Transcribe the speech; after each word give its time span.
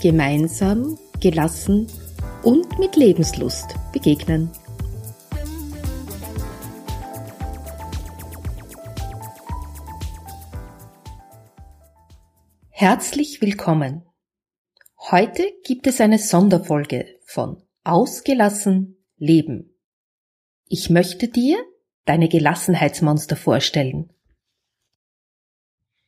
gemeinsam, 0.00 0.98
gelassen 1.20 1.88
und 2.42 2.78
mit 2.78 2.96
Lebenslust 2.96 3.74
begegnen. 3.92 4.50
Herzlich 12.70 13.42
willkommen. 13.42 14.04
Heute 15.10 15.50
gibt 15.64 15.86
es 15.86 16.00
eine 16.00 16.18
Sonderfolge 16.18 17.06
von 17.24 17.62
Ausgelassen 17.82 19.04
Leben. 19.16 19.74
Ich 20.66 20.90
möchte 20.90 21.28
dir 21.28 21.58
deine 22.04 22.28
Gelassenheitsmonster 22.28 23.34
vorstellen. 23.34 24.12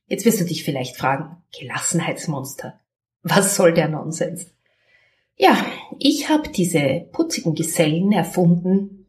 Jetzt 0.07 0.25
wirst 0.25 0.41
du 0.41 0.45
dich 0.45 0.65
vielleicht 0.65 0.97
fragen, 0.97 1.43
Gelassenheitsmonster, 1.59 2.80
was 3.23 3.57
soll 3.57 3.75
der 3.75 3.89
Nonsens? 3.89 4.47
Ja, 5.37 5.65
ich 5.99 6.29
habe 6.29 6.51
diese 6.51 7.09
putzigen 7.13 7.55
Gesellen 7.55 8.13
erfunden, 8.13 9.07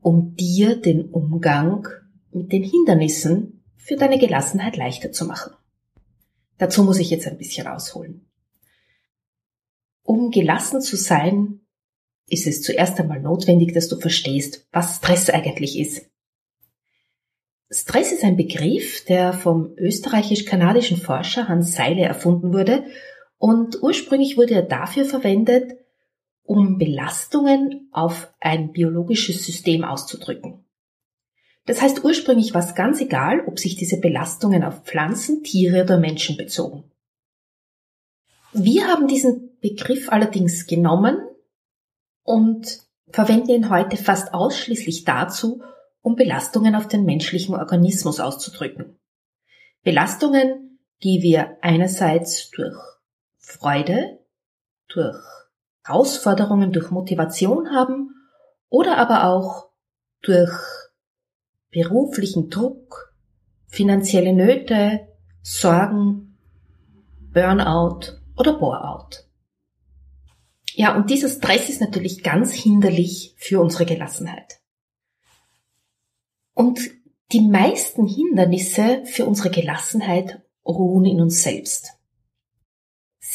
um 0.00 0.34
dir 0.34 0.76
den 0.80 1.10
Umgang 1.10 1.86
mit 2.30 2.52
den 2.52 2.62
Hindernissen 2.62 3.62
für 3.76 3.96
deine 3.96 4.18
Gelassenheit 4.18 4.76
leichter 4.76 5.12
zu 5.12 5.26
machen. 5.26 5.52
Dazu 6.58 6.82
muss 6.82 6.98
ich 6.98 7.10
jetzt 7.10 7.26
ein 7.26 7.38
bisschen 7.38 7.66
ausholen. 7.66 8.26
Um 10.02 10.30
gelassen 10.30 10.80
zu 10.80 10.96
sein, 10.96 11.60
ist 12.28 12.46
es 12.46 12.62
zuerst 12.62 12.98
einmal 12.98 13.20
notwendig, 13.20 13.72
dass 13.72 13.88
du 13.88 13.98
verstehst, 13.98 14.66
was 14.72 14.96
Stress 14.96 15.30
eigentlich 15.30 15.78
ist. 15.78 16.08
Stress 17.70 18.12
ist 18.12 18.24
ein 18.24 18.36
Begriff, 18.36 19.04
der 19.04 19.32
vom 19.32 19.74
österreichisch-kanadischen 19.76 20.96
Forscher 20.96 21.48
Hans 21.48 21.74
Seile 21.74 22.02
erfunden 22.02 22.52
wurde 22.52 22.86
und 23.38 23.82
ursprünglich 23.82 24.36
wurde 24.36 24.54
er 24.54 24.62
dafür 24.62 25.04
verwendet, 25.04 25.76
um 26.42 26.78
Belastungen 26.78 27.88
auf 27.92 28.32
ein 28.40 28.72
biologisches 28.72 29.44
System 29.44 29.84
auszudrücken. 29.84 30.64
Das 31.66 31.82
heißt, 31.82 32.04
ursprünglich 32.04 32.54
war 32.54 32.62
es 32.62 32.76
ganz 32.76 33.00
egal, 33.00 33.42
ob 33.46 33.58
sich 33.58 33.74
diese 33.74 33.98
Belastungen 33.98 34.62
auf 34.62 34.84
Pflanzen, 34.84 35.42
Tiere 35.42 35.82
oder 35.82 35.98
Menschen 35.98 36.36
bezogen. 36.36 36.84
Wir 38.52 38.86
haben 38.86 39.08
diesen 39.08 39.58
Begriff 39.60 40.08
allerdings 40.10 40.66
genommen 40.66 41.18
und 42.22 42.80
verwenden 43.08 43.50
ihn 43.50 43.70
heute 43.70 43.96
fast 43.96 44.32
ausschließlich 44.32 45.04
dazu, 45.04 45.62
um 46.00 46.14
Belastungen 46.14 46.76
auf 46.76 46.86
den 46.86 47.04
menschlichen 47.04 47.56
Organismus 47.56 48.20
auszudrücken. 48.20 48.96
Belastungen, 49.82 50.78
die 51.02 51.20
wir 51.22 51.58
einerseits 51.62 52.50
durch 52.50 52.78
Freude, 53.46 54.18
durch 54.88 55.22
Herausforderungen, 55.84 56.72
durch 56.72 56.90
Motivation 56.90 57.70
haben 57.70 58.10
oder 58.68 58.98
aber 58.98 59.24
auch 59.24 59.68
durch 60.22 60.52
beruflichen 61.70 62.50
Druck, 62.50 63.14
finanzielle 63.68 64.32
Nöte, 64.32 65.06
Sorgen, 65.42 66.36
Burnout 67.32 68.18
oder 68.36 68.58
Boreout. 68.58 69.24
Ja, 70.74 70.96
und 70.96 71.08
dieser 71.08 71.28
Stress 71.28 71.68
ist 71.68 71.80
natürlich 71.80 72.24
ganz 72.24 72.52
hinderlich 72.52 73.34
für 73.38 73.60
unsere 73.60 73.86
Gelassenheit. 73.86 74.60
Und 76.52 76.80
die 77.30 77.42
meisten 77.42 78.06
Hindernisse 78.06 79.04
für 79.04 79.24
unsere 79.24 79.50
Gelassenheit 79.50 80.42
ruhen 80.64 81.04
in 81.04 81.20
uns 81.20 81.44
selbst. 81.44 81.96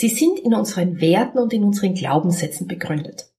Sie 0.01 0.09
sind 0.09 0.39
in 0.39 0.55
unseren 0.55 0.99
Werten 0.99 1.37
und 1.37 1.53
in 1.53 1.63
unseren 1.63 1.93
Glaubenssätzen 1.93 2.67
begründet. 2.67 3.31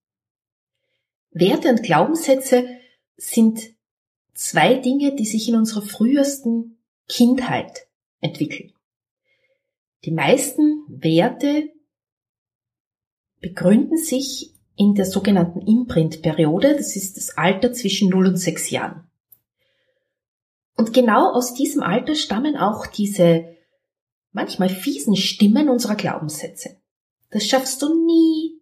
Werte 1.32 1.70
und 1.70 1.82
Glaubenssätze 1.82 2.68
sind 3.16 3.60
zwei 4.32 4.74
Dinge, 4.74 5.16
die 5.16 5.24
sich 5.24 5.48
in 5.48 5.56
unserer 5.56 5.82
frühesten 5.82 6.78
Kindheit 7.08 7.88
entwickeln. 8.20 8.72
Die 10.04 10.12
meisten 10.12 10.84
Werte 10.86 11.72
begründen 13.40 13.96
sich 13.96 14.54
in 14.76 14.94
der 14.94 15.06
sogenannten 15.06 15.62
Imprint-Periode, 15.62 16.76
das 16.76 16.94
ist 16.94 17.16
das 17.16 17.36
Alter 17.36 17.72
zwischen 17.72 18.08
0 18.08 18.28
und 18.28 18.36
6 18.36 18.70
Jahren. 18.70 19.10
Und 20.76 20.92
genau 20.92 21.32
aus 21.32 21.54
diesem 21.54 21.82
Alter 21.82 22.14
stammen 22.14 22.56
auch 22.56 22.86
diese 22.86 23.52
manchmal 24.32 24.68
fiesen 24.68 25.16
Stimmen 25.16 25.68
unserer 25.68 25.94
Glaubenssätze. 25.94 26.76
Das 27.30 27.46
schaffst 27.46 27.80
du 27.82 28.04
nie. 28.04 28.60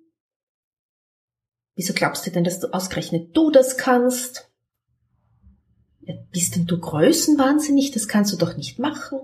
Wieso 1.74 1.94
glaubst 1.94 2.26
du 2.26 2.30
denn, 2.30 2.44
dass 2.44 2.60
du 2.60 2.72
ausgerechnet 2.72 3.36
du 3.36 3.50
das 3.50 3.76
kannst? 3.76 4.50
Bist 6.32 6.56
denn 6.56 6.66
du 6.66 6.78
größenwahnsinnig? 6.78 7.92
Das 7.92 8.08
kannst 8.08 8.32
du 8.32 8.36
doch 8.36 8.56
nicht 8.56 8.78
machen. 8.78 9.18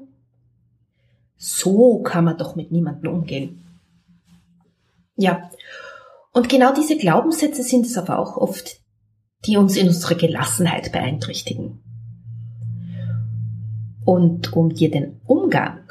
So 1.36 2.02
kann 2.02 2.24
man 2.24 2.38
doch 2.38 2.56
mit 2.56 2.72
niemandem 2.72 3.12
umgehen. 3.12 3.62
Ja, 5.16 5.50
und 6.32 6.48
genau 6.48 6.74
diese 6.74 6.96
Glaubenssätze 6.96 7.62
sind 7.62 7.86
es 7.86 7.96
aber 7.96 8.18
auch 8.18 8.36
oft, 8.36 8.80
die 9.46 9.56
uns 9.56 9.76
in 9.76 9.88
unserer 9.88 10.14
Gelassenheit 10.14 10.92
beeinträchtigen. 10.92 11.82
Und 14.04 14.52
um 14.52 14.72
dir 14.72 14.90
den 14.90 15.20
Umgang 15.24 15.85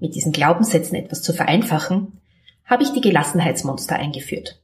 mit 0.00 0.14
diesen 0.14 0.32
Glaubenssätzen 0.32 0.96
etwas 0.96 1.22
zu 1.22 1.32
vereinfachen, 1.32 2.20
habe 2.64 2.82
ich 2.82 2.90
die 2.90 3.00
Gelassenheitsmonster 3.00 3.96
eingeführt. 3.96 4.62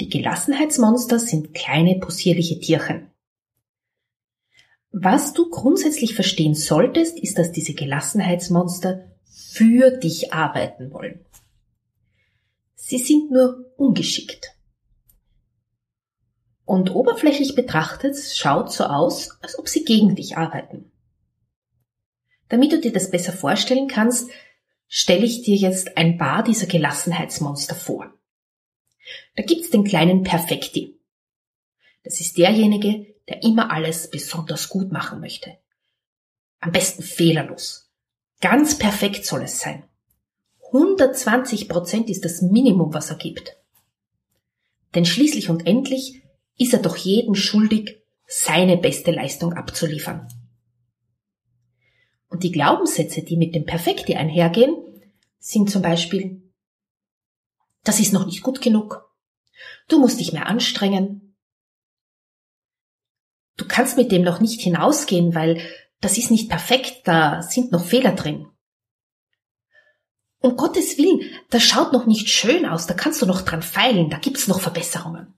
Die 0.00 0.08
Gelassenheitsmonster 0.08 1.18
sind 1.18 1.54
kleine 1.54 1.98
possierliche 1.98 2.60
Tierchen. 2.60 3.10
Was 4.90 5.34
du 5.34 5.50
grundsätzlich 5.50 6.14
verstehen 6.14 6.54
solltest, 6.54 7.18
ist, 7.18 7.38
dass 7.38 7.52
diese 7.52 7.74
Gelassenheitsmonster 7.74 9.04
für 9.24 9.90
dich 9.90 10.32
arbeiten 10.32 10.92
wollen. 10.92 11.24
Sie 12.74 12.98
sind 12.98 13.30
nur 13.30 13.66
ungeschickt. 13.76 14.54
Und 16.64 16.94
oberflächlich 16.94 17.54
betrachtet 17.54 18.16
schaut 18.16 18.72
so 18.72 18.84
aus, 18.84 19.38
als 19.42 19.58
ob 19.58 19.68
sie 19.68 19.84
gegen 19.84 20.14
dich 20.14 20.36
arbeiten. 20.36 20.90
Damit 22.48 22.72
du 22.72 22.80
dir 22.80 22.92
das 22.92 23.10
besser 23.10 23.32
vorstellen 23.32 23.88
kannst, 23.88 24.30
stelle 24.88 25.24
ich 25.24 25.42
dir 25.42 25.56
jetzt 25.56 25.96
ein 25.96 26.16
paar 26.16 26.42
dieser 26.42 26.66
Gelassenheitsmonster 26.66 27.74
vor. 27.74 28.12
Da 29.36 29.42
gibt's 29.42 29.70
den 29.70 29.84
kleinen 29.84 30.22
Perfekti. 30.22 30.98
Das 32.04 32.20
ist 32.20 32.38
derjenige, 32.38 33.14
der 33.28 33.42
immer 33.42 33.70
alles 33.70 34.10
besonders 34.10 34.68
gut 34.68 34.92
machen 34.92 35.20
möchte. 35.20 35.58
Am 36.60 36.72
besten 36.72 37.02
fehlerlos. 37.02 37.90
Ganz 38.40 38.78
perfekt 38.78 39.24
soll 39.26 39.42
es 39.42 39.60
sein. 39.60 39.84
120 40.72 41.68
Prozent 41.68 42.10
ist 42.10 42.24
das 42.24 42.42
Minimum, 42.42 42.92
was 42.94 43.10
er 43.10 43.16
gibt. 43.16 43.56
Denn 44.94 45.04
schließlich 45.04 45.50
und 45.50 45.66
endlich 45.66 46.22
ist 46.56 46.72
er 46.72 46.80
doch 46.80 46.96
jedem 46.96 47.34
schuldig, 47.34 48.02
seine 48.26 48.76
beste 48.76 49.10
Leistung 49.10 49.54
abzuliefern. 49.54 50.28
Und 52.28 52.42
die 52.42 52.52
Glaubenssätze, 52.52 53.22
die 53.22 53.36
mit 53.36 53.54
dem 53.54 53.64
Perfekte 53.64 54.16
einhergehen, 54.16 54.76
sind 55.38 55.70
zum 55.70 55.82
Beispiel, 55.82 56.42
das 57.84 58.00
ist 58.00 58.12
noch 58.12 58.26
nicht 58.26 58.42
gut 58.42 58.60
genug. 58.60 59.10
Du 59.88 59.98
musst 59.98 60.20
dich 60.20 60.32
mehr 60.32 60.46
anstrengen. 60.46 61.36
Du 63.56 63.66
kannst 63.66 63.96
mit 63.96 64.12
dem 64.12 64.22
noch 64.22 64.40
nicht 64.40 64.60
hinausgehen, 64.60 65.34
weil 65.34 65.60
das 66.00 66.18
ist 66.18 66.30
nicht 66.30 66.48
perfekt, 66.48 67.08
da 67.08 67.42
sind 67.42 67.72
noch 67.72 67.84
Fehler 67.84 68.12
drin. 68.12 68.46
Um 70.40 70.56
Gottes 70.56 70.96
Willen, 70.98 71.22
das 71.50 71.64
schaut 71.64 71.92
noch 71.92 72.06
nicht 72.06 72.28
schön 72.28 72.64
aus, 72.64 72.86
da 72.86 72.94
kannst 72.94 73.20
du 73.20 73.26
noch 73.26 73.42
dran 73.42 73.62
feilen, 73.62 74.08
da 74.08 74.18
gibt's 74.18 74.46
noch 74.46 74.60
Verbesserungen. 74.60 75.34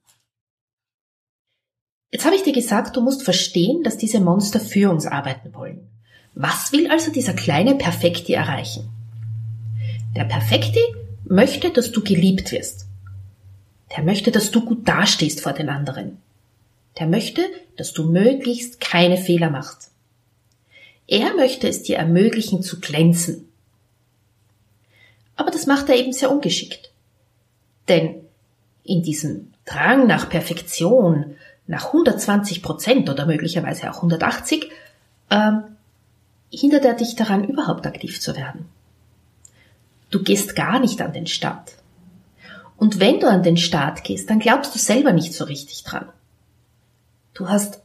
Jetzt 2.10 2.26
habe 2.26 2.34
ich 2.36 2.42
dir 2.42 2.52
gesagt, 2.52 2.96
du 2.96 3.00
musst 3.00 3.22
verstehen, 3.22 3.82
dass 3.82 3.96
diese 3.96 4.20
Monster 4.20 4.60
für 4.60 4.90
uns 4.90 5.06
arbeiten 5.06 5.54
wollen. 5.54 5.99
Was 6.42 6.72
will 6.72 6.90
also 6.90 7.12
dieser 7.12 7.34
kleine 7.34 7.74
Perfekti 7.74 8.32
erreichen? 8.32 8.88
Der 10.16 10.24
Perfekti 10.24 10.80
möchte, 11.24 11.68
dass 11.68 11.92
du 11.92 12.02
geliebt 12.02 12.50
wirst. 12.50 12.86
Der 13.94 14.02
möchte, 14.02 14.30
dass 14.30 14.50
du 14.50 14.64
gut 14.64 14.88
dastehst 14.88 15.42
vor 15.42 15.52
den 15.52 15.68
anderen. 15.68 16.16
Der 16.98 17.06
möchte, 17.06 17.42
dass 17.76 17.92
du 17.92 18.10
möglichst 18.10 18.80
keine 18.80 19.18
Fehler 19.18 19.50
machst. 19.50 19.90
Er 21.06 21.34
möchte 21.34 21.68
es 21.68 21.82
dir 21.82 21.98
ermöglichen 21.98 22.62
zu 22.62 22.80
glänzen. 22.80 23.46
Aber 25.36 25.50
das 25.50 25.66
macht 25.66 25.90
er 25.90 25.96
eben 25.96 26.14
sehr 26.14 26.30
ungeschickt. 26.30 26.90
Denn 27.86 28.14
in 28.82 29.02
diesem 29.02 29.52
Drang 29.66 30.06
nach 30.06 30.30
Perfektion, 30.30 31.36
nach 31.66 31.88
120 31.88 32.62
Prozent 32.62 33.10
oder 33.10 33.26
möglicherweise 33.26 33.90
auch 33.90 33.96
180, 33.96 34.70
ähm, 35.30 35.64
hindert 36.50 36.84
er 36.84 36.94
dich 36.94 37.16
daran, 37.16 37.48
überhaupt 37.48 37.86
aktiv 37.86 38.20
zu 38.20 38.36
werden. 38.36 38.68
Du 40.10 40.22
gehst 40.22 40.56
gar 40.56 40.80
nicht 40.80 41.00
an 41.00 41.12
den 41.12 41.26
Start. 41.26 41.74
Und 42.76 42.98
wenn 42.98 43.20
du 43.20 43.28
an 43.28 43.42
den 43.42 43.56
Start 43.56 44.04
gehst, 44.04 44.30
dann 44.30 44.40
glaubst 44.40 44.74
du 44.74 44.78
selber 44.78 45.12
nicht 45.12 45.34
so 45.34 45.44
richtig 45.44 45.84
dran. 45.84 46.10
Du 47.34 47.48
hast 47.48 47.82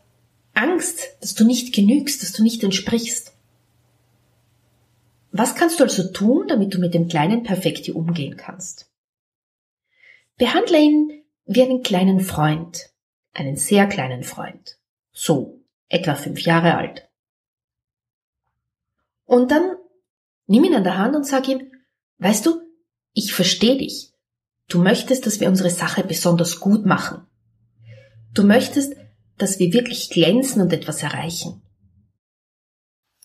Angst, 0.54 1.18
dass 1.22 1.36
du 1.36 1.46
nicht 1.46 1.74
genügst, 1.74 2.24
dass 2.24 2.32
du 2.32 2.42
nicht 2.42 2.64
entsprichst. 2.64 3.34
Was 5.32 5.54
kannst 5.54 5.80
du 5.80 5.84
also 5.84 6.12
tun, 6.12 6.48
damit 6.48 6.74
du 6.74 6.80
mit 6.80 6.94
dem 6.94 7.10
kleinen 7.10 7.44
Perfekti 7.44 7.92
umgehen 7.92 8.38
kannst? 8.38 8.90
Behandle 10.38 10.80
ihn 10.80 11.24
wie 11.46 11.62
einen 11.62 11.84
kleinen 11.84 12.22
Freund, 12.22 12.90
einen 13.34 13.58
sehr 13.58 13.86
kleinen 13.88 14.24
Freund, 14.24 14.78
so 15.12 15.60
etwa 15.90 16.16
fünf 16.16 16.42
Jahre 16.42 16.76
alt. 16.76 17.05
Und 19.26 19.52
dann 19.52 19.76
nimm 20.48 20.64
ihn 20.64 20.76
an 20.76 20.84
der 20.84 20.98
Hand 20.98 21.16
und 21.16 21.26
sag 21.26 21.48
ihm, 21.48 21.72
weißt 22.20 22.46
du, 22.46 22.62
ich 23.14 23.34
verstehe 23.34 23.78
dich. 23.78 24.12
Du 24.68 24.82
möchtest, 24.82 25.26
dass 25.26 25.40
wir 25.40 25.50
unsere 25.50 25.70
Sache 25.70 26.04
besonders 26.04 26.60
gut 26.60 26.86
machen. 26.86 27.28
Du 28.34 28.44
möchtest, 28.44 28.96
dass 29.38 29.60
wir 29.60 29.74
wirklich 29.74 30.10
glänzen 30.10 30.62
und 30.62 30.74
etwas 30.74 31.04
erreichen. 31.04 31.62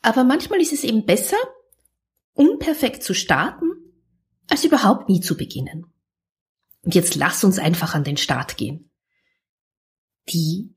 Aber 0.03 0.25
manchmal 0.25 0.61
ist 0.61 0.73
es 0.73 0.85
eben 0.85 1.05
besser, 1.05 1.37
unperfekt 2.33 3.03
zu 3.03 3.15
starten, 3.15 3.71
als 4.49 4.65
überhaupt 4.65 5.09
nie 5.09 5.21
zu 5.21 5.37
beginnen. 5.37 5.87
Und 6.83 6.95
jetzt 6.95 7.15
lass 7.15 7.45
uns 7.45 7.59
einfach 7.59 7.95
an 7.95 8.05
den 8.05 8.17
Start 8.17 8.57
gehen. 8.57 8.91
Die 10.29 10.75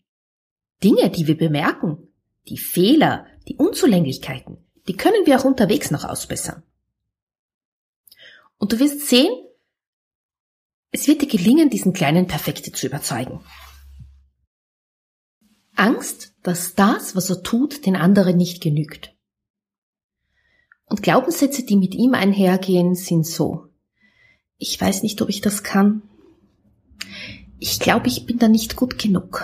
Dinge, 0.83 1.09
die 1.09 1.27
wir 1.27 1.37
bemerken, 1.37 2.09
die 2.49 2.57
Fehler, 2.57 3.25
die 3.47 3.55
Unzulänglichkeiten, 3.55 4.57
die 4.87 4.95
können 4.95 5.25
wir 5.25 5.39
auch 5.39 5.45
unterwegs 5.45 5.91
noch 5.91 6.03
ausbessern. 6.03 6.63
Und 8.57 8.71
du 8.71 8.79
wirst 8.79 9.07
sehen, 9.07 9.31
es 10.91 11.07
wird 11.07 11.21
dir 11.21 11.27
gelingen, 11.27 11.69
diesen 11.69 11.93
kleinen 11.93 12.27
Perfekte 12.27 12.71
zu 12.71 12.87
überzeugen. 12.87 13.43
Angst, 15.75 16.33
dass 16.43 16.75
das, 16.75 17.15
was 17.15 17.29
er 17.29 17.41
tut, 17.41 17.85
den 17.85 17.95
anderen 17.95 18.37
nicht 18.37 18.61
genügt. 18.61 19.15
Und 20.85 21.01
Glaubenssätze, 21.01 21.63
die 21.63 21.75
mit 21.75 21.95
ihm 21.95 22.13
einhergehen, 22.13 22.93
sind 22.93 23.25
so. 23.25 23.69
Ich 24.57 24.79
weiß 24.79 25.01
nicht, 25.03 25.21
ob 25.21 25.29
ich 25.29 25.41
das 25.41 25.63
kann. 25.63 26.03
Ich 27.59 27.79
glaube, 27.79 28.07
ich 28.07 28.25
bin 28.25 28.37
da 28.37 28.47
nicht 28.47 28.75
gut 28.75 28.99
genug. 28.99 29.43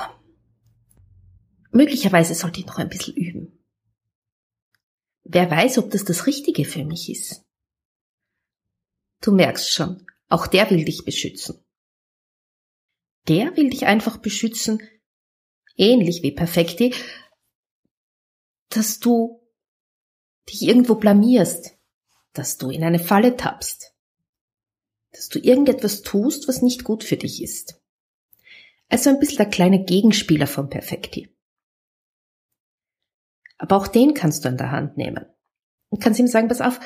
Möglicherweise 1.71 2.35
sollte 2.35 2.59
ich 2.59 2.68
noch 2.68 2.77
ein 2.77 2.89
bisschen 2.89 3.15
üben. 3.15 3.58
Wer 5.24 5.50
weiß, 5.50 5.77
ob 5.77 5.92
das 5.92 6.06
das 6.06 6.27
Richtige 6.27 6.66
für 6.66 6.86
mich 6.86 7.10
ist. 7.10 7.45
Du 9.21 9.31
merkst 9.31 9.71
schon, 9.71 10.06
auch 10.30 10.48
der 10.48 10.69
will 10.69 10.86
dich 10.86 11.06
beschützen. 11.06 11.63
Der 13.27 13.56
will 13.57 13.69
dich 13.69 13.86
einfach 13.86 14.18
beschützen, 14.18 14.81
ähnlich 15.75 16.24
wie 16.24 16.31
Perfekti, 16.31 16.95
dass 18.69 19.00
du 19.00 19.42
dich 20.50 20.63
irgendwo 20.63 20.95
blamierst, 20.95 21.77
dass 22.33 22.57
du 22.57 22.69
in 22.69 22.83
eine 22.83 23.00
Falle 23.00 23.36
tappst, 23.36 23.94
dass 25.12 25.30
du 25.30 25.39
irgendetwas 25.39 26.01
tust, 26.01 26.48
was 26.48 26.62
nicht 26.62 26.83
gut 26.83 27.04
für 27.04 27.18
dich 27.18 27.42
ist. 27.42 27.81
Also 28.88 29.10
ein 29.10 29.19
bisschen 29.19 29.38
der 29.38 29.50
kleine 29.50 29.83
Gegenspieler 29.83 30.48
von 30.48 30.69
Perfekti. 30.69 31.30
Aber 33.59 33.75
auch 33.75 33.88
den 33.88 34.15
kannst 34.15 34.44
du 34.44 34.50
in 34.50 34.57
der 34.57 34.71
Hand 34.71 34.97
nehmen 34.97 35.25
und 35.89 36.01
kannst 36.01 36.19
ihm 36.19 36.27
sagen, 36.27 36.47
pass 36.47 36.61
auf, 36.61 36.79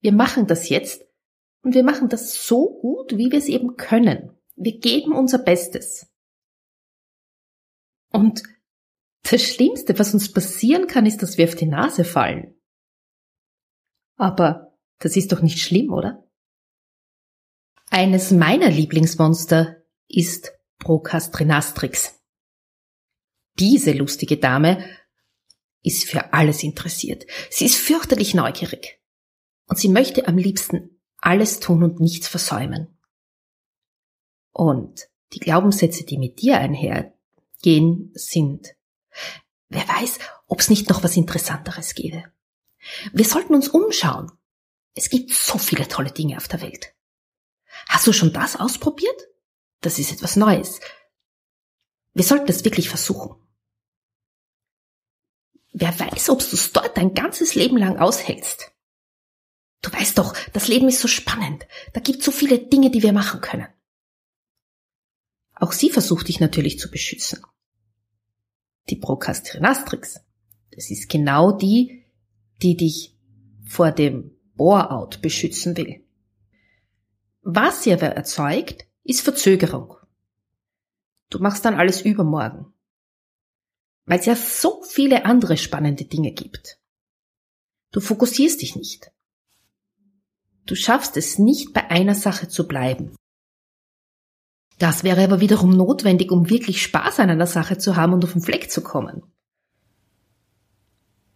wir 0.00 0.12
machen 0.12 0.46
das 0.46 0.68
jetzt 0.68 1.06
und 1.62 1.74
wir 1.74 1.84
machen 1.84 2.08
das 2.08 2.44
so 2.46 2.78
gut, 2.80 3.16
wie 3.16 3.30
wir 3.30 3.38
es 3.38 3.46
eben 3.46 3.76
können. 3.76 4.36
Wir 4.56 4.78
geben 4.78 5.12
unser 5.12 5.38
Bestes. 5.38 6.12
Und 8.10 8.42
das 9.22 9.42
Schlimmste, 9.42 9.98
was 9.98 10.12
uns 10.12 10.32
passieren 10.32 10.88
kann, 10.88 11.06
ist, 11.06 11.22
dass 11.22 11.38
wir 11.38 11.46
auf 11.46 11.54
die 11.54 11.66
Nase 11.66 12.04
fallen. 12.04 12.60
Aber 14.16 14.76
das 14.98 15.16
ist 15.16 15.32
doch 15.32 15.40
nicht 15.40 15.60
schlimm, 15.60 15.92
oder? 15.92 16.28
Eines 17.90 18.30
meiner 18.32 18.68
Lieblingsmonster 18.68 19.82
ist 20.08 20.52
Procrastinastrix. 20.78 22.20
Diese 23.58 23.92
lustige 23.92 24.38
Dame 24.38 24.84
ist 25.82 26.04
für 26.04 26.32
alles 26.32 26.62
interessiert. 26.62 27.26
Sie 27.50 27.64
ist 27.64 27.76
fürchterlich 27.76 28.34
neugierig. 28.34 29.00
Und 29.66 29.78
sie 29.78 29.88
möchte 29.88 30.28
am 30.28 30.38
liebsten 30.38 31.00
alles 31.18 31.60
tun 31.60 31.82
und 31.82 32.00
nichts 32.00 32.28
versäumen. 32.28 32.98
Und 34.52 35.08
die 35.32 35.40
Glaubenssätze, 35.40 36.04
die 36.04 36.18
mit 36.18 36.40
dir 36.42 36.58
einhergehen, 36.58 38.10
sind, 38.14 38.74
wer 39.68 39.86
weiß, 39.88 40.18
ob 40.46 40.60
es 40.60 40.68
nicht 40.68 40.90
noch 40.90 41.02
was 41.02 41.16
Interessanteres 41.16 41.94
gäbe. 41.94 42.24
Wir 43.12 43.24
sollten 43.24 43.54
uns 43.54 43.68
umschauen. 43.68 44.30
Es 44.94 45.08
gibt 45.08 45.30
so 45.30 45.56
viele 45.58 45.88
tolle 45.88 46.10
Dinge 46.10 46.36
auf 46.36 46.48
der 46.48 46.60
Welt. 46.60 46.94
Hast 47.88 48.06
du 48.06 48.12
schon 48.12 48.32
das 48.32 48.56
ausprobiert? 48.56 49.28
Das 49.80 49.98
ist 49.98 50.12
etwas 50.12 50.36
Neues. 50.36 50.80
Wir 52.12 52.24
sollten 52.24 52.50
es 52.50 52.64
wirklich 52.64 52.88
versuchen. 52.90 53.36
Wer 55.72 55.98
weiß, 55.98 56.30
ob 56.30 56.38
du 56.40 56.54
es 56.54 56.72
dort 56.72 56.96
dein 56.96 57.14
ganzes 57.14 57.54
Leben 57.54 57.76
lang 57.76 57.98
aushältst. 57.98 58.72
Du 59.80 59.92
weißt 59.92 60.18
doch, 60.18 60.34
das 60.52 60.68
Leben 60.68 60.88
ist 60.88 61.00
so 61.00 61.08
spannend. 61.08 61.66
Da 61.92 62.00
gibt 62.00 62.22
so 62.22 62.30
viele 62.30 62.58
Dinge, 62.58 62.90
die 62.90 63.02
wir 63.02 63.12
machen 63.12 63.40
können. 63.40 63.66
Auch 65.54 65.72
sie 65.72 65.90
versucht 65.90 66.28
dich 66.28 66.40
natürlich 66.40 66.78
zu 66.78 66.90
beschützen. 66.90 67.42
Die 68.90 68.96
Procrastinatrix. 68.96 70.20
Das 70.70 70.90
ist 70.90 71.08
genau 71.08 71.52
die, 71.52 72.04
die 72.62 72.76
dich 72.76 73.16
vor 73.64 73.92
dem 73.92 74.32
Bore-out 74.54 75.22
beschützen 75.22 75.76
will. 75.76 76.04
Was 77.42 77.82
sie 77.82 77.92
aber 77.92 78.08
erzeugt, 78.08 78.86
ist 79.02 79.22
Verzögerung. 79.22 79.96
Du 81.30 81.38
machst 81.38 81.64
dann 81.64 81.74
alles 81.74 82.02
übermorgen. 82.02 82.71
Weil 84.04 84.18
es 84.18 84.26
ja 84.26 84.36
so 84.36 84.82
viele 84.82 85.24
andere 85.24 85.56
spannende 85.56 86.04
Dinge 86.04 86.32
gibt. 86.32 86.78
Du 87.92 88.00
fokussierst 88.00 88.60
dich 88.62 88.74
nicht. 88.74 89.10
Du 90.66 90.74
schaffst 90.74 91.16
es 91.16 91.38
nicht, 91.38 91.72
bei 91.72 91.90
einer 91.90 92.14
Sache 92.14 92.48
zu 92.48 92.66
bleiben. 92.66 93.14
Das 94.78 95.04
wäre 95.04 95.22
aber 95.22 95.40
wiederum 95.40 95.76
notwendig, 95.76 96.30
um 96.32 96.50
wirklich 96.50 96.82
Spaß 96.82 97.20
an 97.20 97.30
einer 97.30 97.46
Sache 97.46 97.78
zu 97.78 97.96
haben 97.96 98.12
und 98.12 98.24
auf 98.24 98.32
den 98.32 98.42
Fleck 98.42 98.70
zu 98.70 98.82
kommen. 98.82 99.22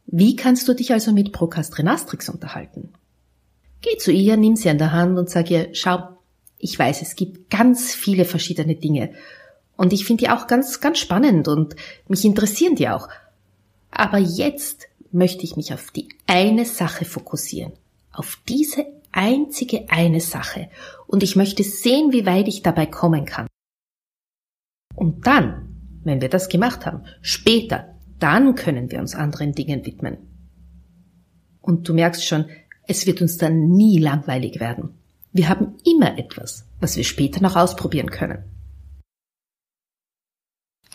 Wie 0.07 0.37
kannst 0.37 0.67
du 0.67 0.75
dich 0.75 0.93
also 0.93 1.13
mit 1.13 1.33
Procrastinatrix 1.33 2.29
unterhalten? 2.29 2.93
Geh 3.83 3.99
zu 3.99 4.11
ihr, 4.11 4.37
nimm 4.37 4.57
sie 4.57 4.71
an 4.71 4.79
der 4.79 4.93
Hand 4.93 5.19
und 5.19 5.29
sag 5.29 5.51
ihr, 5.51 5.69
schau, 5.75 6.19
ich 6.59 6.79
weiß, 6.79 7.03
es 7.03 7.17
gibt 7.17 7.51
ganz 7.51 7.95
viele 7.95 8.25
verschiedene 8.25 8.77
Dinge 8.77 9.13
und 9.77 9.93
ich 9.93 10.05
finde 10.05 10.25
die 10.25 10.31
auch 10.31 10.47
ganz, 10.47 10.81
ganz 10.81 10.99
spannend 10.99 11.49
und 11.49 11.77
mich 12.09 12.25
interessieren 12.25 12.75
die 12.75 12.89
auch. 12.89 13.09
Aber 13.91 14.19
jetzt 14.19 14.87
möchte 15.13 15.45
ich 15.45 15.57
mich 15.57 15.73
auf 15.73 15.91
die 15.91 16.09
eine 16.27 16.65
Sache 16.65 17.05
fokussieren. 17.05 17.73
Auf 18.13 18.39
diese 18.49 18.87
einzige 19.13 19.89
eine 19.89 20.21
Sache 20.21 20.69
und 21.07 21.23
ich 21.23 21.37
möchte 21.37 21.63
sehen, 21.63 22.13
wie 22.13 22.27
weit 22.27 22.49
ich 22.49 22.63
dabei 22.63 22.87
kommen 22.87 23.25
kann. 23.25 23.47
Und 24.95 25.27
dann, 25.27 26.01
wenn 26.05 26.21
wir 26.21 26.29
das 26.29 26.49
gemacht 26.49 26.87
haben, 26.87 27.05
später, 27.21 27.95
dann 28.19 28.55
können 28.55 28.91
wir 28.91 28.99
uns 28.99 29.15
anderen 29.15 29.53
Dingen 29.53 29.85
widmen. 29.85 30.19
Und 31.61 31.89
du 31.89 31.95
merkst 31.95 32.25
schon, 32.25 32.47
es 32.87 33.07
wird 33.07 33.21
uns 33.21 33.37
dann 33.37 33.73
nie 33.73 33.99
langweilig 33.99 34.61
werden. 34.61 34.95
Wir 35.33 35.49
haben 35.49 35.75
immer 35.85 36.19
etwas, 36.19 36.67
was 36.81 36.97
wir 36.97 37.05
später 37.05 37.43
noch 37.43 37.57
ausprobieren 37.57 38.11
können. 38.11 38.45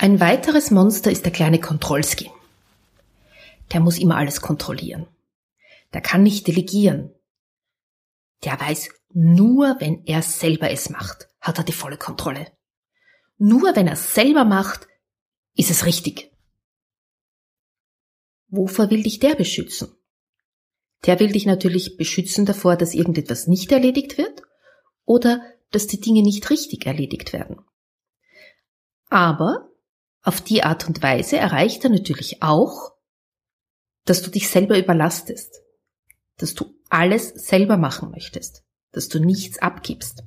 Ein 0.01 0.19
weiteres 0.19 0.71
Monster 0.71 1.11
ist 1.11 1.25
der 1.25 1.31
kleine 1.31 1.59
Kontrollski. 1.59 2.31
Der 3.71 3.79
muss 3.81 3.99
immer 3.99 4.17
alles 4.17 4.41
kontrollieren. 4.41 5.05
Der 5.93 6.01
kann 6.01 6.23
nicht 6.23 6.47
delegieren. 6.47 7.13
Der 8.43 8.59
weiß 8.59 8.89
Nur 9.13 9.75
wenn 9.77 10.03
er 10.07 10.23
selber 10.23 10.71
es 10.71 10.89
macht, 10.89 11.29
hat 11.39 11.59
er 11.59 11.63
die 11.63 11.71
volle 11.71 11.97
Kontrolle. 11.97 12.47
Nur 13.37 13.75
wenn 13.75 13.87
er 13.87 13.95
selber 13.95 14.43
macht, 14.43 14.87
ist 15.53 15.69
es 15.69 15.85
richtig. 15.85 16.31
Wovor 18.47 18.89
will 18.89 19.03
dich 19.03 19.19
der 19.19 19.35
beschützen? 19.35 19.95
Der 21.05 21.19
will 21.19 21.31
dich 21.31 21.45
natürlich 21.45 21.97
beschützen 21.97 22.47
davor, 22.47 22.75
dass 22.75 22.95
irgendetwas 22.95 23.45
nicht 23.45 23.71
erledigt 23.71 24.17
wird 24.17 24.41
oder 25.05 25.45
dass 25.69 25.85
die 25.85 26.01
Dinge 26.01 26.23
nicht 26.23 26.49
richtig 26.49 26.87
erledigt 26.87 27.33
werden. 27.33 27.61
Aber 29.07 29.70
auf 30.21 30.41
die 30.41 30.63
Art 30.63 30.87
und 30.87 31.01
Weise 31.01 31.37
erreicht 31.37 31.83
er 31.83 31.89
natürlich 31.89 32.43
auch, 32.43 32.93
dass 34.05 34.21
du 34.21 34.29
dich 34.29 34.49
selber 34.49 34.77
überlastest, 34.77 35.61
dass 36.37 36.53
du 36.53 36.75
alles 36.89 37.29
selber 37.29 37.77
machen 37.77 38.11
möchtest, 38.11 38.63
dass 38.91 39.09
du 39.09 39.19
nichts 39.19 39.59
abgibst. 39.59 40.23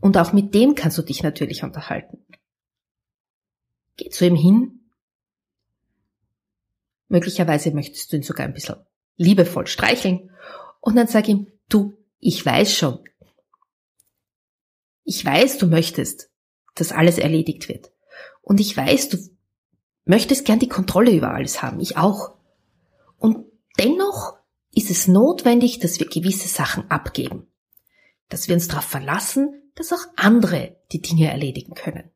Und 0.00 0.16
auch 0.16 0.32
mit 0.32 0.54
dem 0.54 0.74
kannst 0.74 0.96
du 0.98 1.02
dich 1.02 1.22
natürlich 1.22 1.64
unterhalten. 1.64 2.24
Geh 3.96 4.10
zu 4.10 4.26
ihm 4.26 4.36
hin. 4.36 4.90
Möglicherweise 7.08 7.72
möchtest 7.72 8.12
du 8.12 8.16
ihn 8.16 8.22
sogar 8.22 8.46
ein 8.46 8.54
bisschen 8.54 8.76
liebevoll 9.16 9.66
streicheln 9.66 10.30
und 10.80 10.94
dann 10.94 11.08
sag 11.08 11.28
ihm, 11.28 11.48
du, 11.68 11.98
ich 12.20 12.44
weiß 12.44 12.72
schon. 12.72 13.00
Ich 15.04 15.24
weiß, 15.24 15.58
du 15.58 15.66
möchtest, 15.66 16.30
dass 16.74 16.92
alles 16.92 17.18
erledigt 17.18 17.68
wird. 17.68 17.90
Und 18.48 18.60
ich 18.60 18.74
weiß, 18.74 19.10
du 19.10 19.18
möchtest 20.06 20.46
gern 20.46 20.58
die 20.58 20.70
Kontrolle 20.70 21.14
über 21.14 21.34
alles 21.34 21.62
haben. 21.62 21.80
Ich 21.80 21.98
auch. 21.98 22.32
Und 23.18 23.44
dennoch 23.78 24.38
ist 24.74 24.90
es 24.90 25.06
notwendig, 25.06 25.80
dass 25.80 26.00
wir 26.00 26.08
gewisse 26.08 26.48
Sachen 26.48 26.90
abgeben. 26.90 27.46
Dass 28.30 28.48
wir 28.48 28.54
uns 28.54 28.66
darauf 28.66 28.86
verlassen, 28.86 29.70
dass 29.74 29.92
auch 29.92 30.06
andere 30.16 30.78
die 30.92 31.02
Dinge 31.02 31.30
erledigen 31.30 31.74
können. 31.74 32.10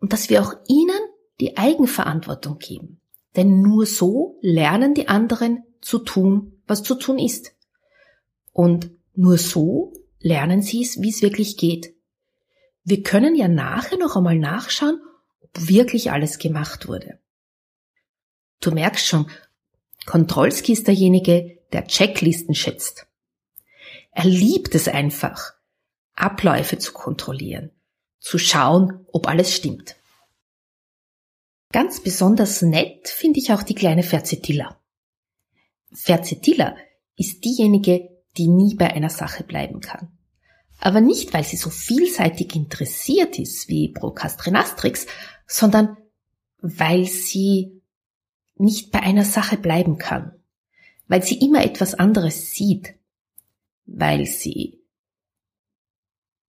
Und 0.00 0.14
dass 0.14 0.30
wir 0.30 0.40
auch 0.42 0.54
ihnen 0.68 0.98
die 1.38 1.58
Eigenverantwortung 1.58 2.56
geben. 2.56 3.02
Denn 3.36 3.60
nur 3.60 3.84
so 3.84 4.38
lernen 4.40 4.94
die 4.94 5.08
anderen 5.08 5.64
zu 5.82 5.98
tun, 5.98 6.62
was 6.66 6.82
zu 6.82 6.94
tun 6.94 7.18
ist. 7.18 7.54
Und 8.54 8.90
nur 9.14 9.36
so 9.36 9.92
lernen 10.18 10.62
sie 10.62 10.82
es, 10.82 11.02
wie 11.02 11.10
es 11.10 11.20
wirklich 11.20 11.58
geht. 11.58 11.94
Wir 12.84 13.02
können 13.02 13.34
ja 13.34 13.48
nachher 13.48 13.98
noch 13.98 14.16
einmal 14.16 14.38
nachschauen, 14.38 14.98
wirklich 15.56 16.12
alles 16.12 16.38
gemacht 16.38 16.88
wurde. 16.88 17.18
Du 18.60 18.70
merkst 18.70 19.06
schon, 19.06 19.30
Kontrolski 20.06 20.72
ist 20.72 20.86
derjenige, 20.86 21.58
der 21.72 21.86
Checklisten 21.86 22.54
schätzt. 22.54 23.06
Er 24.12 24.24
liebt 24.24 24.74
es 24.74 24.88
einfach, 24.88 25.54
Abläufe 26.14 26.78
zu 26.78 26.92
kontrollieren, 26.92 27.70
zu 28.18 28.38
schauen, 28.38 29.06
ob 29.12 29.28
alles 29.28 29.54
stimmt. 29.54 29.96
Ganz 31.72 32.02
besonders 32.02 32.62
nett 32.62 33.08
finde 33.08 33.40
ich 33.40 33.52
auch 33.52 33.62
die 33.62 33.74
kleine 33.74 34.02
Ferzetilla. 34.02 34.80
Ferzetilla 35.92 36.76
ist 37.16 37.44
diejenige, 37.44 38.08
die 38.36 38.48
nie 38.48 38.74
bei 38.74 38.92
einer 38.92 39.10
Sache 39.10 39.44
bleiben 39.44 39.80
kann. 39.80 40.15
Aber 40.78 41.00
nicht, 41.00 41.32
weil 41.32 41.44
sie 41.44 41.56
so 41.56 41.70
vielseitig 41.70 42.54
interessiert 42.54 43.38
ist 43.38 43.68
wie 43.68 43.88
Procrastinatrix, 43.88 45.06
sondern 45.46 45.96
weil 46.58 47.06
sie 47.06 47.82
nicht 48.56 48.90
bei 48.90 49.00
einer 49.00 49.24
Sache 49.24 49.56
bleiben 49.56 49.98
kann, 49.98 50.32
weil 51.08 51.22
sie 51.22 51.38
immer 51.38 51.64
etwas 51.64 51.94
anderes 51.94 52.52
sieht, 52.52 52.94
weil 53.86 54.26
sie 54.26 54.80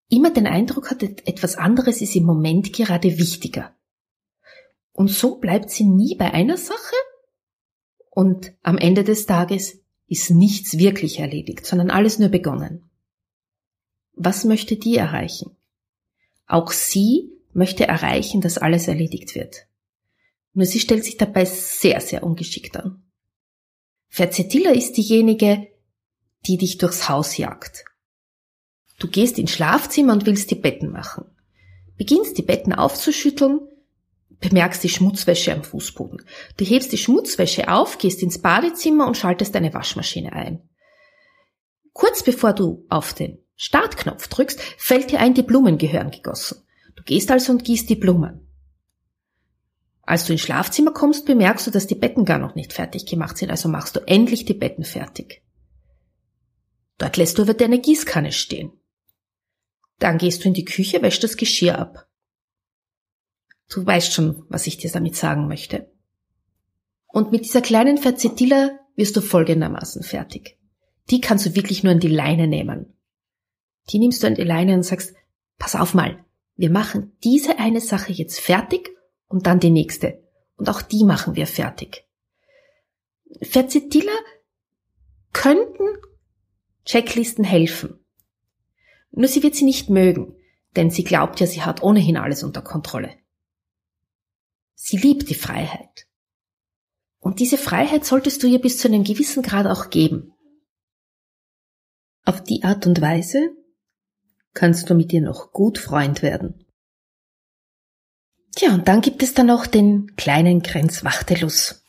immer 0.10 0.31
den 0.31 0.48
Eindruck 0.48 0.89
hat, 0.91 1.03
etwas 1.03 1.55
anderes 1.57 2.01
ist 2.01 2.15
im 2.15 2.24
Moment 2.24 2.74
gerade 2.74 3.17
wichtiger. 3.17 3.75
Und 4.93 5.10
so 5.10 5.36
bleibt 5.36 5.69
sie 5.69 5.84
nie 5.84 6.15
bei 6.15 6.34
einer 6.34 6.57
Sache 6.57 6.96
und 8.10 8.53
am 8.63 8.77
Ende 8.77 9.03
des 9.03 9.25
Tages 9.25 9.79
ist 10.07 10.31
nichts 10.31 10.77
wirklich 10.77 11.19
erledigt, 11.19 11.65
sondern 11.65 11.91
alles 11.91 12.17
nur 12.17 12.29
begonnen. 12.29 12.89
Was 14.18 14.46
möchte 14.46 14.76
die 14.78 14.98
erreichen? 14.98 15.56
Auch 16.48 16.72
sie 16.72 17.32
möchte 17.54 17.88
erreichen, 17.88 18.42
dass 18.42 18.58
alles 18.58 18.88
erledigt 18.88 19.36
wird. 19.36 19.68
Nur 20.54 20.66
sie 20.66 20.80
stellt 20.80 21.04
sich 21.06 21.18
dabei 21.18 21.46
sehr, 21.46 22.02
sehr 22.02 22.24
ungeschickt 22.24 22.76
an. 22.78 23.04
Verzetilla 24.08 24.72
ist 24.72 24.98
diejenige, 24.98 25.68
die 26.48 26.58
dich 26.58 26.80
durchs 26.80 27.10
Haus 27.10 27.38
jagt. 27.38 27.86
Du 28.98 29.08
gehst 29.08 29.38
ins 29.38 29.52
Schlafzimmer 29.52 30.14
und 30.14 30.26
willst 30.26 30.50
die 30.50 30.56
Betten 30.56 30.92
machen. 30.92 31.26
Beginnst 31.96 32.40
die 32.40 32.44
Betten 32.44 32.74
aufzuschütteln, 32.74 33.60
bemerkst 34.40 34.84
die 34.84 34.90
Schmutzwäsche 34.90 35.54
am 35.54 35.64
Fußboden. 35.64 36.24
Du 36.58 36.66
hebst 36.66 36.92
die 36.92 36.98
Schmutzwäsche 36.98 37.72
auf, 37.72 38.00
gehst 38.00 38.24
ins 38.24 38.42
Badezimmer 38.42 39.06
und 39.06 39.18
schaltest 39.18 39.54
deine 39.54 39.74
Waschmaschine 39.76 40.34
ein. 40.34 40.68
Kurz 41.94 42.24
bevor 42.24 42.54
du 42.54 42.86
auf 42.90 43.14
den 43.14 43.38
Startknopf 43.58 44.28
drückst, 44.28 44.62
fällt 44.78 45.12
dir 45.12 45.20
ein, 45.20 45.34
die 45.34 45.44
Blumen 45.44 45.78
gehören 45.78 46.12
gegossen. 46.12 46.64
Du 46.96 47.04
gehst 47.04 47.30
also 47.32 47.52
und 47.52 47.66
gießt 47.66 47.90
die 47.90 47.96
Blumen. 47.96 48.48
Als 50.04 50.26
du 50.26 50.32
ins 50.32 50.42
Schlafzimmer 50.42 50.92
kommst, 50.92 51.26
bemerkst 51.26 51.68
du, 51.68 51.72
dass 51.72 51.88
die 51.88 51.96
Betten 51.96 52.24
gar 52.24 52.38
noch 52.38 52.56
nicht 52.56 52.72
fertig 52.72 53.06
gemacht 53.08 53.38
sind, 53.38 53.50
also 53.50 53.68
machst 53.68 53.96
du 53.96 54.00
endlich 54.08 54.46
die 54.46 54.54
Betten 54.54 54.86
fertig. 54.86 55.44
Dort 56.98 57.18
lässt 57.18 57.38
du 57.38 57.42
aber 57.42 57.54
deine 57.54 57.80
Gießkanne 57.80 58.32
stehen. 58.32 58.72
Dann 60.00 60.18
gehst 60.18 60.44
du 60.44 60.48
in 60.48 60.54
die 60.54 60.66
Küche, 60.66 61.02
wäschst 61.02 61.24
das 61.24 61.36
Geschirr 61.36 61.78
ab. 61.78 62.08
Du 63.70 63.86
weißt 63.86 64.14
schon, 64.14 64.46
was 64.50 64.68
ich 64.68 64.78
dir 64.78 64.92
damit 64.92 65.16
sagen 65.16 65.48
möchte. 65.48 65.92
Und 67.08 67.32
mit 67.32 67.46
dieser 67.46 67.62
kleinen 67.62 67.98
Verzitilla 67.98 68.80
wirst 68.96 69.16
du 69.18 69.22
folgendermaßen 69.22 70.04
fertig. 70.04 70.58
Die 71.10 71.22
kannst 71.22 71.46
du 71.46 71.56
wirklich 71.56 71.84
nur 71.84 71.94
an 71.94 72.00
die 72.00 72.08
Leine 72.08 72.48
nehmen. 72.48 72.97
Die 73.89 74.00
nimmst 74.00 74.24
du 74.24 74.27
an 74.27 74.36
die 74.36 74.44
Leine 74.44 74.74
und 74.74 74.84
sagst, 74.84 75.15
pass 75.58 75.75
auf 75.75 75.94
mal, 75.94 76.24
wir 76.56 76.70
machen 76.70 77.15
diese 77.24 77.60
eine 77.60 77.82
Sache 77.82 78.12
jetzt 78.12 78.39
fertig 78.39 78.89
und 79.27 79.46
dann 79.46 79.60
die 79.60 79.70
nächste. 79.70 80.24
Und 80.56 80.70
auch 80.70 80.82
die 80.82 81.03
machen 81.03 81.36
wir 81.36 81.48
fertig. 81.48 82.06
Verzitilla 83.41 84.13
könnten 85.34 85.86
Checklisten 86.86 87.44
helfen. 87.44 88.00
Nur 89.12 89.27
sie 89.27 89.44
wird 89.44 89.56
sie 89.56 89.65
nicht 89.65 89.89
mögen, 89.89 90.36
denn 90.75 90.89
sie 90.89 91.03
glaubt 91.03 91.39
ja, 91.39 91.48
sie 91.48 91.62
hat 91.62 91.84
ohnehin 91.84 92.17
alles 92.17 92.44
unter 92.44 92.62
Kontrolle. 92.62 93.13
Sie 94.74 94.98
liebt 94.98 95.29
die 95.29 95.36
Freiheit. 95.36 96.08
Und 97.20 97.39
diese 97.39 97.58
Freiheit 97.58 98.06
solltest 98.06 98.41
du 98.41 98.48
ihr 98.48 98.60
bis 98.60 98.77
zu 98.77 98.88
einem 98.88 99.03
gewissen 99.03 99.44
Grad 99.44 99.67
auch 99.67 99.89
geben. 99.89 100.34
Auf 102.24 102.44
die 102.44 102.63
Art 102.63 102.88
und 102.88 103.01
Weise 103.01 103.56
kannst 104.58 104.90
du 104.90 104.96
mit 104.96 105.14
ihr 105.14 105.22
noch 105.22 105.52
gut 105.52 105.78
Freund 105.78 106.24
werden. 106.24 106.66
Tja, 108.56 108.74
und 108.74 108.88
dann 108.88 109.02
gibt 109.02 109.22
es 109.22 109.36
dann 109.36 109.46
noch 109.46 109.68
den 109.68 110.16
kleinen 110.16 110.62
Grenzwachtelus. 110.62 111.84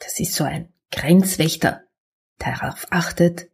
Das 0.00 0.18
ist 0.18 0.34
so 0.34 0.42
ein 0.42 0.72
Grenzwächter, 0.90 1.84
der 2.40 2.56
darauf 2.56 2.88
achtet, 2.90 3.48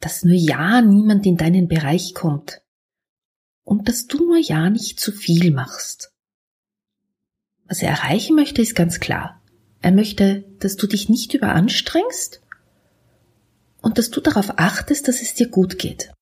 dass 0.00 0.24
nur 0.24 0.36
ja 0.36 0.80
niemand 0.80 1.26
in 1.26 1.36
deinen 1.36 1.68
Bereich 1.68 2.14
kommt 2.14 2.62
und 3.62 3.88
dass 3.88 4.06
du 4.06 4.24
nur 4.24 4.38
ja 4.38 4.70
nicht 4.70 4.98
zu 4.98 5.12
viel 5.12 5.50
machst. 5.50 6.14
Was 7.66 7.82
er 7.82 7.90
erreichen 7.90 8.36
möchte, 8.36 8.62
ist 8.62 8.74
ganz 8.74 9.00
klar. 9.00 9.42
Er 9.82 9.92
möchte, 9.92 10.44
dass 10.60 10.76
du 10.76 10.86
dich 10.86 11.10
nicht 11.10 11.34
überanstrengst 11.34 12.40
und 13.82 13.98
dass 13.98 14.10
du 14.10 14.22
darauf 14.22 14.58
achtest, 14.58 15.08
dass 15.08 15.20
es 15.20 15.34
dir 15.34 15.50
gut 15.50 15.78
geht. 15.78 16.15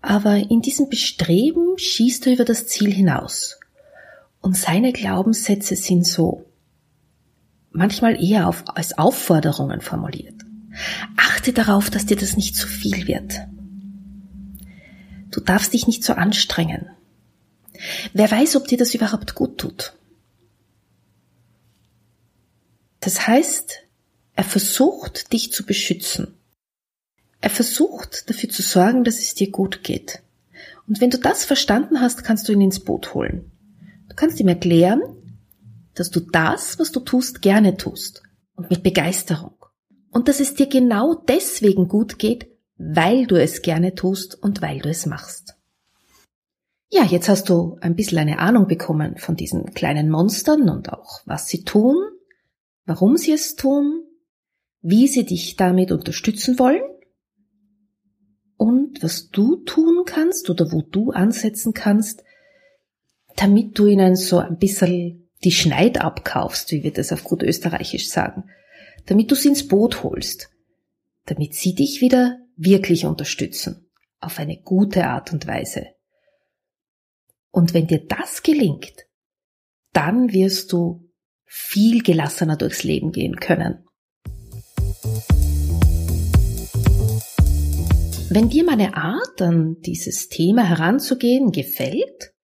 Aber 0.00 0.36
in 0.36 0.62
diesem 0.62 0.88
Bestreben 0.88 1.76
schießt 1.76 2.26
er 2.26 2.34
über 2.34 2.44
das 2.44 2.66
Ziel 2.66 2.92
hinaus. 2.92 3.58
Und 4.40 4.56
seine 4.56 4.92
Glaubenssätze 4.92 5.74
sind 5.76 6.06
so 6.06 6.46
manchmal 7.70 8.22
eher 8.22 8.48
auf, 8.48 8.64
als 8.68 8.96
Aufforderungen 8.96 9.80
formuliert. 9.80 10.42
Achte 11.16 11.52
darauf, 11.52 11.90
dass 11.90 12.06
dir 12.06 12.16
das 12.16 12.36
nicht 12.36 12.56
zu 12.56 12.66
viel 12.68 13.06
wird. 13.06 13.40
Du 15.30 15.40
darfst 15.40 15.72
dich 15.72 15.86
nicht 15.86 16.04
so 16.04 16.14
anstrengen. 16.14 16.90
Wer 18.12 18.30
weiß, 18.30 18.56
ob 18.56 18.66
dir 18.66 18.78
das 18.78 18.94
überhaupt 18.94 19.34
gut 19.34 19.58
tut. 19.58 19.94
Das 23.00 23.26
heißt, 23.26 23.80
er 24.34 24.44
versucht, 24.44 25.32
dich 25.32 25.52
zu 25.52 25.64
beschützen. 25.64 26.37
Er 27.40 27.50
versucht 27.50 28.28
dafür 28.28 28.48
zu 28.48 28.62
sorgen, 28.62 29.04
dass 29.04 29.18
es 29.18 29.34
dir 29.34 29.50
gut 29.50 29.84
geht. 29.84 30.20
Und 30.88 31.00
wenn 31.00 31.10
du 31.10 31.18
das 31.18 31.44
verstanden 31.44 32.00
hast, 32.00 32.24
kannst 32.24 32.48
du 32.48 32.52
ihn 32.52 32.60
ins 32.60 32.80
Boot 32.80 33.14
holen. 33.14 33.50
Du 34.08 34.16
kannst 34.16 34.40
ihm 34.40 34.48
erklären, 34.48 35.02
dass 35.94 36.10
du 36.10 36.20
das, 36.20 36.78
was 36.78 36.92
du 36.92 37.00
tust, 37.00 37.42
gerne 37.42 37.76
tust 37.76 38.22
und 38.56 38.70
mit 38.70 38.82
Begeisterung. 38.82 39.54
Und 40.10 40.28
dass 40.28 40.40
es 40.40 40.54
dir 40.54 40.66
genau 40.66 41.14
deswegen 41.14 41.88
gut 41.88 42.18
geht, 42.18 42.48
weil 42.76 43.26
du 43.26 43.40
es 43.40 43.62
gerne 43.62 43.94
tust 43.94 44.40
und 44.40 44.62
weil 44.62 44.80
du 44.80 44.88
es 44.88 45.06
machst. 45.06 45.54
Ja, 46.90 47.04
jetzt 47.04 47.28
hast 47.28 47.50
du 47.50 47.76
ein 47.82 47.96
bisschen 47.96 48.18
eine 48.18 48.38
Ahnung 48.38 48.66
bekommen 48.66 49.18
von 49.18 49.36
diesen 49.36 49.74
kleinen 49.74 50.08
Monstern 50.08 50.70
und 50.70 50.90
auch 50.90 51.20
was 51.26 51.48
sie 51.48 51.64
tun, 51.64 51.96
warum 52.86 53.18
sie 53.18 53.32
es 53.32 53.56
tun, 53.56 54.04
wie 54.80 55.06
sie 55.06 55.26
dich 55.26 55.56
damit 55.56 55.92
unterstützen 55.92 56.58
wollen 56.58 56.80
und 58.58 59.02
was 59.02 59.30
du 59.30 59.56
tun 59.56 60.02
kannst 60.04 60.50
oder 60.50 60.70
wo 60.72 60.82
du 60.82 61.12
ansetzen 61.12 61.72
kannst, 61.72 62.24
damit 63.36 63.78
du 63.78 63.86
ihnen 63.86 64.16
so 64.16 64.38
ein 64.38 64.58
bisschen 64.58 65.30
die 65.44 65.52
Schneid 65.52 66.00
abkaufst, 66.00 66.72
wie 66.72 66.82
wir 66.82 66.92
das 66.92 67.12
auf 67.12 67.22
gut 67.22 67.44
österreichisch 67.44 68.08
sagen, 68.08 68.50
damit 69.06 69.30
du 69.30 69.36
sie 69.36 69.48
ins 69.48 69.68
Boot 69.68 70.02
holst, 70.02 70.50
damit 71.26 71.54
sie 71.54 71.74
dich 71.74 72.00
wieder 72.00 72.40
wirklich 72.56 73.06
unterstützen, 73.06 73.88
auf 74.18 74.40
eine 74.40 74.60
gute 74.60 75.06
Art 75.06 75.32
und 75.32 75.46
Weise. 75.46 75.86
Und 77.50 77.74
wenn 77.74 77.86
dir 77.86 78.04
das 78.06 78.42
gelingt, 78.42 79.06
dann 79.92 80.32
wirst 80.32 80.72
du 80.72 81.08
viel 81.44 82.02
gelassener 82.02 82.56
durchs 82.56 82.82
Leben 82.82 83.12
gehen 83.12 83.36
können. 83.36 83.87
Wenn 88.30 88.50
dir 88.50 88.62
meine 88.62 88.94
Art, 88.94 89.40
an 89.40 89.80
dieses 89.80 90.28
Thema 90.28 90.62
heranzugehen, 90.62 91.50
gefällt, 91.50 92.34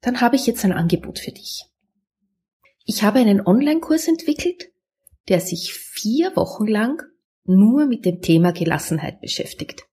dann 0.00 0.20
habe 0.20 0.34
ich 0.34 0.44
jetzt 0.44 0.64
ein 0.64 0.72
Angebot 0.72 1.20
für 1.20 1.30
dich. 1.30 1.66
Ich 2.84 3.04
habe 3.04 3.20
einen 3.20 3.40
Online-Kurs 3.40 4.08
entwickelt, 4.08 4.72
der 5.28 5.40
sich 5.40 5.72
vier 5.72 6.34
Wochen 6.34 6.66
lang 6.66 7.00
nur 7.44 7.86
mit 7.86 8.04
dem 8.04 8.22
Thema 8.22 8.52
Gelassenheit 8.52 9.20
beschäftigt. 9.20 9.86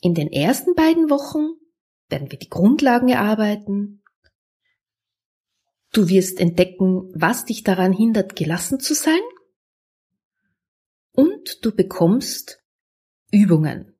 In 0.00 0.14
den 0.14 0.32
ersten 0.32 0.74
beiden 0.74 1.08
Wochen 1.08 1.54
werden 2.08 2.30
wir 2.32 2.40
die 2.40 2.48
Grundlagen 2.48 3.08
erarbeiten. 3.08 4.02
Du 5.92 6.08
wirst 6.08 6.40
entdecken, 6.40 7.12
was 7.14 7.44
dich 7.44 7.62
daran 7.62 7.92
hindert, 7.92 8.34
gelassen 8.34 8.80
zu 8.80 8.94
sein. 8.94 9.22
Und 11.12 11.64
du 11.64 11.72
bekommst 11.72 12.65
Übungen. 13.30 13.94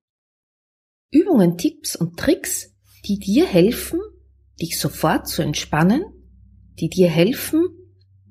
Übungen, 1.10 1.56
Tipps 1.58 1.96
und 1.96 2.18
Tricks, 2.18 2.74
die 3.04 3.18
dir 3.18 3.46
helfen, 3.46 4.00
dich 4.60 4.78
sofort 4.78 5.28
zu 5.28 5.42
entspannen, 5.42 6.04
die 6.78 6.88
dir 6.88 7.08
helfen, 7.08 7.68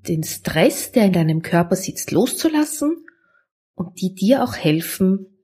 den 0.07 0.23
Stress, 0.23 0.91
der 0.91 1.05
in 1.05 1.13
deinem 1.13 1.41
Körper 1.41 1.75
sitzt, 1.75 2.11
loszulassen 2.11 3.05
und 3.73 3.99
die 4.01 4.13
dir 4.13 4.43
auch 4.43 4.55
helfen, 4.55 5.43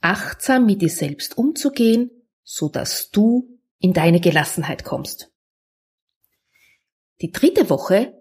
achtsam 0.00 0.66
mit 0.66 0.82
dir 0.82 0.88
selbst 0.88 1.36
umzugehen, 1.36 2.10
so 2.42 2.68
dass 2.68 3.10
du 3.10 3.58
in 3.78 3.92
deine 3.92 4.20
Gelassenheit 4.20 4.84
kommst. 4.84 5.32
Die 7.20 7.30
dritte 7.30 7.68
Woche 7.68 8.14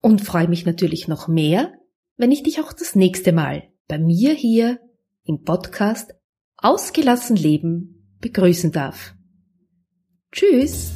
und 0.00 0.22
freue 0.22 0.48
mich 0.48 0.64
natürlich 0.64 1.06
noch 1.06 1.28
mehr, 1.28 1.74
wenn 2.16 2.32
ich 2.32 2.44
dich 2.44 2.60
auch 2.60 2.72
das 2.72 2.94
nächste 2.94 3.32
Mal 3.32 3.70
bei 3.88 3.98
mir 3.98 4.32
hier 4.32 4.80
im 5.24 5.42
Podcast 5.42 6.14
Ausgelassen 6.56 7.36
Leben 7.36 8.16
begrüßen 8.22 8.72
darf. 8.72 9.12
Tschüss! 10.32 10.94